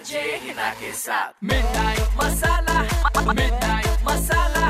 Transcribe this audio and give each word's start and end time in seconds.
RJ 0.00 0.20
Hina 0.42 0.68
के 0.80 0.90
साथ 0.96 1.32
midnight 1.44 2.14
मसाला 2.20 2.76
मिठाई 3.38 3.90
मसाला 4.06 4.68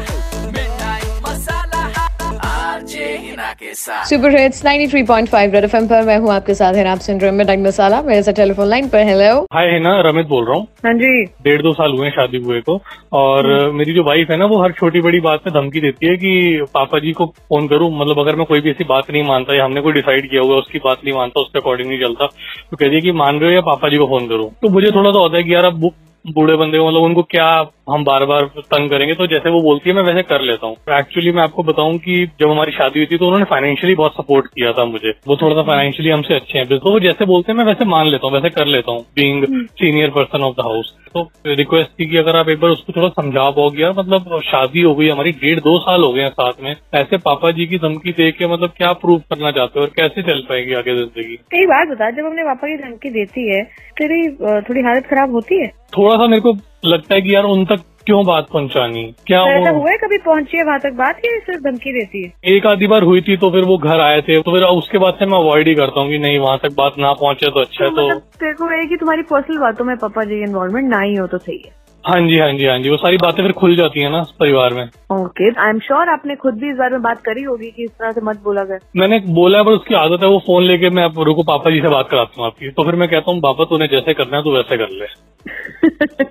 के 3.70 3.74
साथ 3.76 4.04
सुपर 4.04 4.34
हिट्स 4.36 4.64
93.5 4.64 5.52
रेड 5.54 5.64
एफएम 5.64 5.86
पर 5.88 6.02
मैं 6.04 6.16
हूँ 6.18 6.30
आपके 6.34 6.54
साथ 6.54 6.74
है 6.74 6.86
आप 6.88 6.98
सुन 7.00 7.18
रहे 7.20 7.30
हैं 7.30 7.36
मिडनाइट 7.38 7.60
मसाला 7.60 8.00
मेरे 8.02 8.22
साथ 8.22 8.32
टेलीफोन 8.34 8.66
लाइन 8.66 8.88
पर 8.88 9.04
हेलो 9.08 9.28
हाय 9.52 9.66
है 9.66 9.78
ना? 9.80 9.92
रमित 10.00 10.26
बोल 10.26 10.44
रहा 10.46 10.56
हूँ। 10.56 10.66
हाँ 10.86 10.94
जी। 10.94 11.12
डेढ़ 11.44 11.62
दो 11.62 11.72
साल 11.72 11.92
हुए 11.92 12.06
हैं 12.06 12.12
शादी 12.14 12.38
हुए 12.44 12.60
को 12.60 12.80
और 13.12 13.48
मेरी 13.72 13.94
जो 13.94 14.04
वाइफ 14.04 14.30
है 14.30 14.36
ना 14.36 14.46
वो 14.46 14.62
हर 14.62 14.72
छोटी 14.80 15.00
बड़ी 15.00 15.20
बात 15.20 15.44
पे 15.44 15.50
धमकी 15.50 15.80
देती 15.80 16.06
है 16.06 16.16
कि 16.16 16.32
पापा 16.74 16.98
जी 16.98 17.12
को 17.12 17.26
फ़ोन 17.38 17.68
करूँ। 17.68 17.90
मतलब 18.00 18.18
अगर 18.18 18.36
मैं 18.36 18.46
कोई 18.46 18.60
भी 18.60 18.70
ऐसी 18.70 18.84
बात 18.86 19.10
नहीं 19.10 19.24
मानता 19.24 19.56
या 19.56 19.64
हमने 19.64 19.80
कोई 19.80 19.92
डिसाइड 19.92 20.30
किया 20.30 20.42
हुआ 20.42 20.58
उसकी 20.58 20.78
बात 20.84 21.04
नहीं 21.04 21.14
मानता 21.14 21.40
उसके 21.40 21.58
अकॉर्डिंग 21.58 21.88
नहीं 21.88 22.00
चलता 22.00 22.26
तो 22.26 22.76
कहती 22.76 22.94
है 22.94 23.00
कि 23.00 23.12
मान 23.22 23.40
रहे 23.40 23.50
हो 23.50 23.54
या 23.54 23.60
पापा 23.72 23.88
जी 23.88 23.96
को 23.96 24.06
फ़ोन 24.08 24.28
करूँ। 24.28 24.50
तो 24.62 24.68
मुझे 24.68 24.90
थोड़ा 24.90 25.10
सा 25.10 25.18
होता 25.18 25.36
है 25.36 25.42
कि 25.44 25.54
यार 25.54 25.64
अब 25.64 25.90
बूढ़े 26.24 26.54
बंदे 26.56 26.78
मतलब 26.78 27.02
उनको 27.02 27.22
क्या 27.30 27.46
हम 27.90 28.04
बार 28.04 28.24
बार 28.24 28.44
तंग 28.64 28.90
करेंगे 28.90 29.14
तो 29.14 29.26
जैसे 29.26 29.50
वो 29.50 29.60
बोलती 29.62 29.90
है 29.90 29.96
मैं 29.96 30.02
वैसे 30.02 30.22
कर 30.24 30.40
लेता 30.42 30.66
हूँ। 30.66 30.76
एक्चुअली 30.98 31.32
मैं 31.32 31.42
आपको 31.42 31.62
बताऊँ 31.62 31.96
कि 31.98 32.24
जब 32.40 32.50
हमारी 32.50 32.72
शादी 32.72 32.98
हुई 32.98 33.06
थी 33.06 33.18
तो 33.18 33.26
उन्होंने 33.26 33.44
फाइनेंशियली 33.50 33.94
बहुत 33.94 34.14
सपोर्ट 34.14 34.46
किया 34.46 34.72
था 34.72 34.84
मुझे। 34.86 35.14
वो 35.28 35.36
थोड़ा 35.36 35.54
सा 35.54 35.62
फाइनेंशियली 35.66 36.10
हमसे 36.10 36.34
अच्छे 36.34 36.58
हैं। 36.58 36.66
तो 36.68 36.90
वो 36.90 37.00
जैसे 37.00 37.26
बोलते 37.26 37.52
हैं 37.52 37.58
मैं 37.58 37.64
वैसे 37.64 37.84
मान 37.86 38.06
लेता 38.06 38.26
हूँ 38.26 38.34
वैसे 38.34 38.50
कर 38.50 38.66
लेता 38.66 38.92
हूँ 38.92 39.02
being 39.16 39.44
senior 39.80 40.10
person 40.10 40.42
of 40.42 40.56
the 40.56 40.66
house 40.66 40.94
तो 41.14 41.22
रिक्वेस्ट 41.48 41.90
थी 41.90 42.06
कि 42.06 42.16
अगर 42.16 42.36
आप 42.36 42.48
एक 42.48 42.60
बार 42.60 42.70
उसको 42.70 42.92
थोड़ा 42.96 43.08
समझा 43.10 43.48
पाओगे 43.50 43.82
यार 43.82 43.92
मतलब 43.92 44.40
शादी 44.44 44.80
हो 44.80 44.94
गई 44.94 45.08
हमारी 45.08 45.30
डेढ़ 45.40 45.60
दो 45.60 45.78
साल 45.80 46.02
हो 46.02 46.12
गए 46.12 46.22
हैं 46.22 46.30
साथ 46.30 46.62
में। 46.62 46.74
ऐसे 46.94 47.16
पापा 47.20 47.50
जी 47.50 47.66
की 47.66 47.78
धमकी 47.78 48.12
दे 48.12 48.30
के 48.32 48.46
मतलब 48.46 48.72
क्या 48.76 48.92
प्रूव 49.00 49.18
करना 49.30 49.50
चाहते 49.50 49.78
हो 49.78 49.84
और 49.84 49.92
कैसे 49.96 50.22
चल 50.22 50.40
पाएगी 50.48 50.74
आगे 50.74 50.94
ज़िंदगी? 50.96 51.36
कई 51.52 51.66
बात 51.66 51.88
बता 51.88 52.10
जब 52.10 52.26
हमने 52.26 52.44
पापा 52.44 52.68
की 52.68 52.76
धमकी 52.82 53.10
देती 53.10 53.48
है 53.48 53.62
तेरी 53.98 54.28
थोड़ी 54.62 54.80
हालत 54.80 55.06
खराब 55.06 55.32
होती 55.32 55.60
है? 55.60 55.68
थोड़ा 55.98 56.16
सा 56.16 56.26
मेरे 56.26 56.40
को 56.40 56.52
लगता 56.84 57.14
है 57.14 57.20
कि 57.20 57.34
यार 57.34 57.44
उन 57.44 57.64
तक 57.64 57.80
क्यों 58.06 58.26
बात 58.26 58.46
पहुंचानी? 58.52 59.14
क्या 59.26 59.42
तो 59.44 59.50
ऐसा 59.50 59.70
हुआ 59.70 59.90
है 59.90 59.96
कभी 59.96 60.18
पहुँची 60.18 60.56
है 60.56 60.64
वहाँ 60.64 60.78
तक 60.80 60.92
बात 60.92 61.18
या 61.24 61.38
सिर्फ़ 61.38 61.62
धमकी 61.62 61.92
देती 61.92 62.22
है? 62.24 62.32
एक 62.44 62.66
आधी 62.66 62.86
बार 62.86 63.02
हुई 63.02 63.20
थी 63.20 63.36
तो 63.36 63.50
फिर 63.50 63.64
वो 63.64 63.78
घर 63.78 64.00
आए 64.00 64.20
थे 64.20 64.40
तो 64.42 64.52
फिर 64.52 64.62
उसके 64.62 64.98
बाद 64.98 65.14
से 65.14 65.26
मैं 65.26 65.38
अवॉइड 65.38 65.68
ही 65.68 65.74
करता 65.74 66.00
हूँ 66.00 66.10
कि 66.10 66.18
नहीं 66.18 66.38
वहाँ 66.38 66.58
तक 66.58 66.72
बात 66.76 66.92
ना 66.98 67.12
पहुँचे 67.12 67.46
तो 67.46 67.60
अच्छा 67.60 67.84
है 67.84 67.90
तो 67.90 68.08
मतलब 68.08 68.18
तेरे 68.18 68.52
को 68.52 68.88
कि 68.88 68.96
तुम्हारी 68.96 69.22
पर्सनल 69.22 69.58
बातों 69.58 69.84
में 69.84 69.96
पापा 69.96 70.24
जी 70.24 70.42
इन्वॉल्वमेंट 70.42 70.90
ना 70.90 71.00
ही 71.00 71.14
हो 71.14 71.26
तो 71.26 71.38
सही 71.38 71.62
है। 71.66 71.79
हाँ 72.04 72.20
जी 72.28 72.38
हाँ 72.38 72.52
जी 72.52 72.64
हाँ 72.66 72.78
जी। 72.78 72.90
वो 72.90 72.96
सारी 72.96 73.16
बातें 73.16 73.42
फिर 73.42 73.52
खुल 73.52 73.76
जाती 73.76 74.00
है 74.00 74.10
ना 74.10 74.22
परिवार 74.40 74.74
में। 74.74 74.82
ओके 75.12 75.48
आई 75.62 75.70
एम 75.70 75.78
श्योर 75.78 76.08
आपने 76.08 76.36
खुद 76.36 76.54
भी 76.54 76.70
इस 76.70 76.76
बारे 76.76 76.90
में 76.90 77.02
बात 77.02 77.20
करी 77.20 77.42
होगी 77.42 77.70
कि 77.70 77.84
इस 77.84 77.90
तरह 77.90 78.12
से 78.12 78.20
मत 78.20 78.40
बोला 78.44 78.64
कर। 78.64 78.78
मैंने 78.96 79.18
बोला 79.34 79.58
है, 79.58 79.64
पर 79.64 79.70
उसकी 79.70 79.94
आदत 79.94 80.22
है 80.22 80.28
वो 80.28 80.38
फ़ोन 80.38 80.64
लेके 80.64 80.90
मैं 80.90 81.02
आप 81.02 81.18
रुको 81.18 81.42
पापा 81.42 81.70
जी 81.70 81.80
से 81.80 81.88
बात 81.88 82.08
कराता 82.10 82.40
हूँ 82.40 82.46
आपकी। 82.46 82.70
तो 82.70 82.84
फिर 82.84 82.94
मैं 82.94 83.08
कहता 83.08 83.30
हूँ 83.30 83.40
पापा 83.40 83.64
तूने 83.64 83.86
जैसे 83.86 84.14
करना 84.14 84.36
है 84.36 84.42
तू 84.42 84.56
वैसे 84.56 84.76
कर 84.76 84.88
ले। 84.90 85.06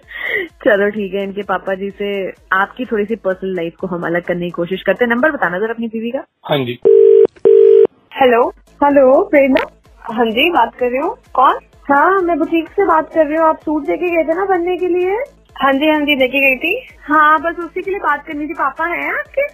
चलो 0.65 0.89
ठीक 0.89 1.13
है 1.13 1.23
इनके 1.23 1.43
पापा 1.43 1.73
जी 1.73 1.89
से 1.89 2.11
आपकी 2.53 2.85
थोड़ी 2.85 3.05
सी 3.05 3.15
पर्सनल 3.15 3.55
लाइफ 3.55 3.75
को 3.75 3.87
हम 3.87 4.01
अलग 4.01 4.23
करने 4.23 4.45
की 4.45 4.51
कोशिश 4.51 4.81
करते 4.81 5.05
हैं। 5.05 5.11
नंबर 5.11 5.31
बताना 5.31 5.59
जरा 5.59 5.73
अपनी 5.73 5.87
बीवी 5.87 6.11
का। 6.11 6.23
हाँ 6.45 6.57
जी। 6.57 6.79
हेलो 8.21 8.47
हेलो 8.83 9.23
प्रेरणा? 9.23 9.67
हाँ 10.13 10.25
जी 10.25 10.49
बात 10.49 10.75
कर 10.75 10.89
रही 10.89 10.99
हूँ। 10.99 11.15
कौन? 11.33 11.59
हाँ 11.91 12.21
मैं 12.21 12.37
बुटीक 12.39 12.69
से 12.69 12.85
बात 12.85 13.13
कर 13.13 13.25
रही 13.25 13.37
हूँ। 13.37 13.47
आप 13.47 13.59
सूट 13.59 13.83
देके 13.83 14.09
गए 14.09 14.23
थे 14.23 14.37
ना 14.37 14.45
बनने 14.45 14.77
के 14.77 14.87
लिए? 14.87 15.23
हाँ 15.59 15.71
जी 15.73 15.89
हाँ 15.89 15.99
जी 15.99 16.15
लेके 16.15 16.39
गई 16.39 16.55
थी। 16.55 16.87
हाँ 17.03 17.39
बस 17.41 17.55
उसी 17.59 17.81
के 17.81 17.91
लिए 17.91 17.99
बात 17.99 18.25
करनी 18.27 18.47
थी। 18.47 18.53
पापा 18.53 18.85
है 18.85 19.09
आपके? 19.09 19.47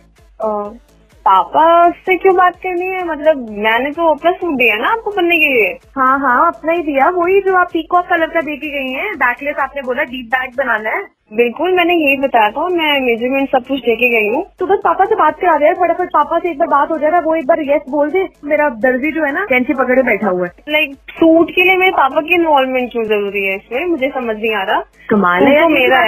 पापा 1.25 1.89
से 1.89 2.17
क्यों 2.17 2.35
बात 2.35 2.55
करनी 2.55 2.85
है? 2.85 3.03
मतलब 3.05 3.49
मैंने 3.49 3.91
तो 3.91 4.09
अपना 4.13 4.31
सूट 4.31 4.57
दिया 4.57 4.75
ना 4.75 4.89
आपको 4.89 5.11
बनने 5.11 5.37
के 5.37 5.47
लिए। 5.53 5.71
हाँ 5.95 6.19
हाँ 6.19 6.47
अपना 6.47 6.71
ही 6.71 6.81
दिया। 6.81 7.09
वही 7.09 7.41
जो 7.41 7.55
आप 7.55 7.71
पीकॉक 7.73 8.05
कलर 8.05 8.27
का 8.27 8.41
देके 8.41 8.67
गई 8.67 8.91
है। 8.93 9.13
बैकलेस 9.15 9.55
आपने 9.55 9.81
बोला 9.81 10.03
डीप 10.03 10.25
बैग 10.25 10.55
बनाना 10.57 10.89
है। 10.89 11.14
बिल्कुल 11.31 11.71
मैंने 11.75 11.93
यही 11.95 12.17
बताया 12.19 12.49
था 12.51 12.67
मैं 12.69 12.99
मेज़रमेंट 13.01 13.49
सब 13.51 13.63
कुछ 13.67 13.79
लेके 13.87 14.09
गई 14.09 14.27
हूँ। 14.27 14.43
तो 14.59 14.65
बस 14.65 14.79
पापा 14.83 15.05
से 15.05 15.15
बात 15.15 15.39
करा 15.39 15.53
हैं 15.63 15.73
फटाफट 15.75 16.09
पापा 16.09 16.37
से 16.39 16.49
एक 16.49 16.57
बार 16.59 16.67
बात 16.67 16.91
हो 16.91 16.97
जाएगा 16.97 17.19
वो 17.19 17.35
एक 17.35 17.47
बार 17.47 17.61
यस 17.61 17.89
बोल 17.89 18.11
दे। 18.11 18.27
मेरा 18.45 18.69
दर्जी 18.83 19.11
जो 19.11 19.23
है 19.25 19.31
ना 19.33 19.45
कैंची 19.49 19.73
पकड़े 19.73 20.03
बैठा 20.03 20.29
हुआ 20.29 20.45
है। 20.45 20.63
लाइक 20.69 20.93
सूट 21.11 21.51
के 21.51 21.63
लिए 21.63 21.77
मेरे 21.77 21.91
पापा 21.93 22.21
की 22.21 22.35
इन्वॉल्वमेंट 22.35 22.91
क्यों 22.91 23.03
ज़रूरी 23.05 23.45
है 23.45 23.55
इसमें? 23.55 23.85
मुझे 23.85 24.09
समझ 24.09 24.35
नहीं 24.35 24.53
आ 24.55 24.63
रहा। 24.63 24.83
कमाल 25.09 25.47
है 25.47 25.61
तो 25.61 25.69
मेरा 25.69 26.01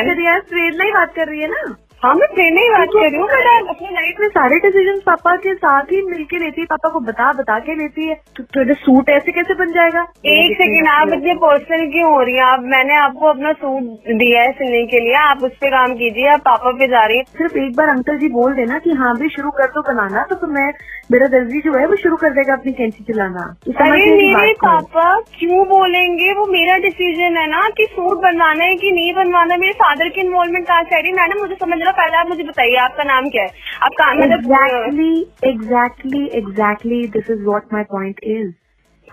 ही 0.84 0.92
बात 0.92 1.14
कर 1.16 1.28
रही 1.28 1.42
है 1.42 1.48
ना। 1.48 1.76
हाँ 2.04 2.14
मैं 2.16 2.28
प्रेरणा 2.34 2.62
ही 2.62 2.70
बात 2.70 2.88
कर 2.94 3.10
रही 3.10 3.20
हूँ 3.20 3.28
बट 3.28 3.70
अपनी 3.70 3.88
लाइफ 3.94 4.20
में 4.20 4.28
सारे 4.28 4.58
डिसीज़न 4.60 5.00
पापा 5.06 5.36
के 5.36 5.54
साथ 5.54 5.92
ही 5.92 6.02
मिलके 6.02 6.38
लेती 6.40 6.62
है 6.62 6.66
पापा 6.66 6.90
को 6.90 7.00
बता 7.00 7.32
बता 7.34 7.58
के 7.60 7.76
लेती 7.76 8.08
है। 8.10 8.16
तो 8.40 8.74
सूट 8.74 9.10
ऐसे 9.10 9.32
कैसे 9.32 9.54
बन 9.54 9.72
जाएगा? 9.72 10.02
एक 10.26 10.54
सेकेंड 10.58 10.88
आप 10.88 11.14
इतने 11.14 11.34
पर्सनल 11.36 11.86
क्यों 11.92 12.12
हो 12.12 12.22
रही 12.22 12.36
है? 12.36 12.44
आप 12.44 12.60
मैंने 12.74 12.96
आपको 12.96 13.30
अपना 13.30 13.52
सूट 13.54 14.12
दिया 14.20 14.42
है 14.42 14.52
सिलने 14.52 14.86
के 14.86 15.00
लिए 15.00 15.14
आप 15.22 15.44
उस 15.44 15.56
पर 15.62 15.70
काम 15.70 15.96
कीजिए 15.96 16.28
आप 16.34 16.40
पापा 16.40 16.72
पे 16.72 16.88
जा 16.88 17.06
रही 17.06 17.18
है। 17.18 17.24
सिर्फ़ 17.24 17.58
एक 17.58 17.76
बार 17.76 17.90
अंकल 17.90 18.18
जी 18.18 18.30
बोल 18.30 18.54
देना 18.54 18.80
की 18.80 18.94
हाँ 19.02 19.16
भी 19.18 19.30
शुरू 19.30 19.52
कर 19.58 19.72
दो 19.76 19.82
बनाना 19.90 20.24
तो, 20.24 20.48
मैं 20.48 20.68
मेरा 21.12 21.28
दर्जी 21.28 21.60
जो 21.62 21.74
है 21.80 21.86
वो 21.88 21.96
शुरू 21.96 22.16
कर 22.18 22.30
देगा 22.30 22.54
अपनी 22.54 22.72
कैंची 22.74 23.04
चलाना। 23.04 23.44
अरे 23.82 24.06
मेरे 24.12 24.54
पापा 24.66 25.10
क्यों 25.40 25.66
बोलेंगे? 25.68 26.32
वो 26.34 26.46
मेरा 26.46 26.78
डिसीज़न 26.78 27.38
है 27.38 27.48
ना 27.50 27.68
कि 27.78 27.86
सूट 27.92 28.22
बनवाना 28.22 28.64
है 28.64 28.76
कि 28.76 28.92
नहीं 28.92 29.14
बनवाना? 29.14 29.58
मेरे 29.58 29.74
फादर 29.84 30.10
की 30.10 30.22
इन्वॉल्वमेंट 30.22 30.68
कहाँ 30.68 30.84
से 30.84 30.96
आ 30.96 31.00
रही 31.00 31.14
मैडम 31.14 31.42
मुझे 31.42 31.56
समझ 31.56 31.82
रहा 31.88 32.06
पहले 32.06 32.18
आप 32.18 32.28
मुझे 32.28 32.44
बताइए 32.44 32.76
आपका 32.76 33.04
नाम 33.04 33.30
क्या 33.30 33.44
है? 33.44 33.50
आपका 33.84 34.14
मतलब 34.14 34.32
exactly 34.32 35.28
exactly 35.44 36.28
exactly 36.28 37.08
this 37.08 37.30
is 37.30 37.44
what 37.44 37.64
my 37.74 37.84
point 37.84 38.20
is 38.24 38.54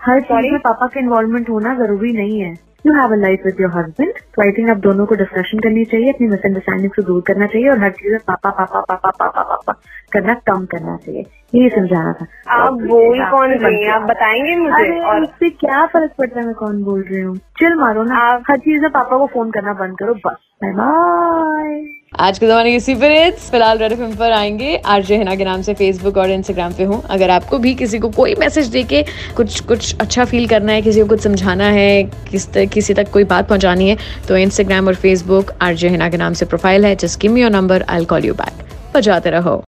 हर 0.01 0.19
चीज़ 0.21 0.51
में 0.51 0.61
पापा 0.61 0.85
का 0.85 0.99
इन्वॉल्वमेंट 0.99 1.49
होना 1.49 1.75
ज़रूरी 1.75 2.13
नहीं 2.13 2.41
है। 2.41 2.65
You 2.87 2.93
have 2.93 3.13
a 3.13 3.15
life 3.15 3.41
with 3.45 3.55
your 3.61 3.71
husband 3.71 4.11
तो 4.11 4.41
आई 4.41 4.51
थिंक 4.51 4.69
आप 4.69 4.77
दोनों 4.77 5.05
को 5.05 5.15
डिस्कशन 5.15 5.59
करनी 5.59 5.85
चाहिए 5.85 6.11
अपनी 6.11 6.27
मिसअंडरस्टैंडिंग 6.27 6.89
को 6.91 7.01
दूर 7.01 7.21
करना 7.27 7.45
चाहिए 7.45 7.69
और 7.69 7.79
हर 7.79 7.91
चीज़ 7.91 8.11
में 8.11 8.19
पापा 8.27 8.49
पापा 8.49 8.81
पापा 8.81 9.09
पापा 9.09 9.41
पापा 9.43 9.73
करना 10.11 10.33
कम 10.33 10.65
करना 10.65 10.97
चाहिए। 10.97 11.25
यही 11.55 11.69
समझाना 11.69 12.13
था। 12.13 12.25
आप 12.53 12.73
बोल 12.73 13.25
कौन 13.25 13.51
रही 13.51 13.83
हैं? 13.83 13.91
आप 13.91 14.01
बताएँगे 14.01 14.55
मुझे 14.55 14.99
और 14.99 15.21
उससे 15.21 15.49
क्या 15.49 15.85
फ़र्क 15.85 16.11
पड़ता 16.17 16.39
है 16.39 16.45
मैं 16.45 16.55
कौन 16.55 16.83
बोल 16.83 17.01
रही 17.01 17.21
हूँ? 17.21 17.35
चिल 17.37 17.75
मारो 17.75 18.03
ना। 18.03 18.15
आप- 18.15 18.43
हर 18.49 18.57
चीज़ 18.57 18.81
में 18.81 18.91
पापा 18.91 19.17
को 19.17 19.27
फ़ोन 19.27 19.51
करना 19.51 19.73
बंद 19.73 19.97
करो 19.97 20.13
बस। 20.13 20.35
बाय 20.63 20.71
बाय 20.73 21.85
आज 22.19 22.37
के 22.39 22.47
जमाने 22.47 22.71
की 22.71 22.93
पर 22.95 23.31
फ़िलहाल 23.31 23.77
रेड 23.77 23.93
फ़िल्म 23.93 24.15
पर 24.15 24.31
आएँगे। 24.31 24.75
आर 24.77 25.03
जे 25.03 25.17
हिना 25.17 25.35
के 25.35 25.45
नाम 25.45 25.61
से 25.61 25.73
फेसबुक 25.73 26.17
और 26.17 26.31
इंस्टाग्राम 26.31 26.73
पे 26.73 26.83
हूँ। 26.83 27.01
अगर 27.09 27.29
आपको 27.29 27.57
भी 27.59 27.73
किसी 27.75 27.99
को 27.99 28.09
कोई 28.09 28.35
मैसेज 28.39 28.67
दे 28.67 28.83
के 28.83 29.03
कुछ 29.37 29.59
कुछ 29.61 29.95
अच्छा 30.01 30.25
फील 30.25 30.47
करना 30.47 30.71
है, 30.71 30.81
किसी 30.81 31.01
को 31.01 31.07
कुछ 31.07 31.21
समझाना 31.21 31.69
है, 31.69 32.03
किस 32.31 32.51
तक 32.53 32.69
किसी 32.73 32.93
तक 32.93 33.11
कोई 33.11 33.23
बात 33.25 33.49
पहुँचानी 33.49 33.89
है 33.89 33.97
तो 34.27 34.37
इंस्टाग्राम 34.37 34.87
और 34.87 34.95
फेसबुक 34.95 35.51
आर 35.61 35.75
जे 35.75 35.89
हिना 35.89 36.09
के 36.09 36.17
नाम 36.17 36.33
से 36.33 36.45
प्रोफ़ाइल 36.45 36.85
है। 36.85 36.95
Just 36.95 37.21
give 37.21 37.31
me 37.31 37.41
your 37.41 37.51
number 37.51 37.85
I 37.89 38.05
call 38.05 38.25
you 38.25 38.33
back 38.33 38.65
बजाते 38.95 39.29
रहो। 39.29 39.63